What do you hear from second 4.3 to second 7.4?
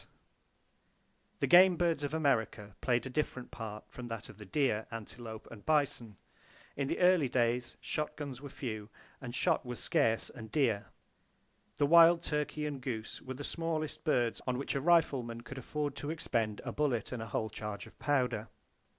the deer, antelope and bison. In the early